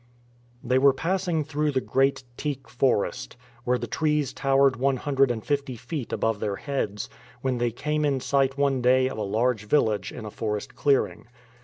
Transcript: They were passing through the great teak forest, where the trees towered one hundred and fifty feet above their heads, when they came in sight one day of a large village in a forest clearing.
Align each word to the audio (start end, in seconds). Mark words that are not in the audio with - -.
They 0.63 0.79
were 0.79 0.93
passing 0.93 1.43
through 1.43 1.73
the 1.73 1.79
great 1.79 2.23
teak 2.35 2.67
forest, 2.67 3.37
where 3.65 3.77
the 3.77 3.85
trees 3.85 4.33
towered 4.33 4.75
one 4.77 4.97
hundred 4.97 5.29
and 5.29 5.45
fifty 5.45 5.75
feet 5.75 6.11
above 6.11 6.39
their 6.39 6.55
heads, 6.55 7.07
when 7.43 7.59
they 7.59 7.69
came 7.69 8.03
in 8.03 8.19
sight 8.19 8.57
one 8.57 8.81
day 8.81 9.07
of 9.07 9.19
a 9.19 9.21
large 9.21 9.65
village 9.65 10.11
in 10.11 10.25
a 10.25 10.31
forest 10.31 10.73
clearing. 10.73 11.27